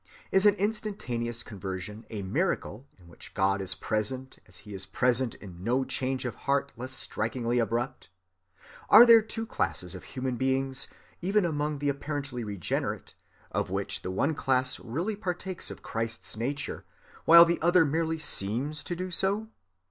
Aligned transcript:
Is 0.31 0.47
an 0.47 0.55
instantaneous 0.55 1.43
conversion 1.43 2.07
a 2.09 2.23
miracle 2.23 2.87
in 2.97 3.07
which 3.07 3.35
God 3.35 3.61
is 3.61 3.75
present 3.75 4.39
as 4.47 4.57
he 4.65 4.73
is 4.73 4.83
present 4.87 5.35
in 5.35 5.63
no 5.63 5.85
change 5.85 6.25
of 6.25 6.33
heart 6.33 6.73
less 6.75 6.91
strikingly 6.91 7.59
abrupt? 7.59 8.09
Are 8.89 9.05
there 9.05 9.21
two 9.21 9.45
classes 9.45 9.93
of 9.93 10.03
human 10.03 10.37
beings, 10.37 10.87
even 11.21 11.45
among 11.45 11.77
the 11.77 11.89
apparently 11.89 12.43
regenerate, 12.43 13.13
of 13.51 13.69
which 13.69 14.01
the 14.01 14.09
one 14.09 14.33
class 14.33 14.79
really 14.79 15.15
partakes 15.15 15.69
of 15.69 15.83
Christ's 15.83 16.35
nature 16.35 16.83
while 17.25 17.45
the 17.45 17.61
other 17.61 17.85
merely 17.85 18.17
seems 18.17 18.83
to 18.85 18.95
do 18.95 19.11
so? 19.11 19.49